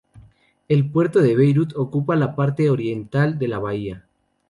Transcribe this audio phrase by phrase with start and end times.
[0.67, 4.07] El puerto de Beirut ocupa la parte oriental de la bahía.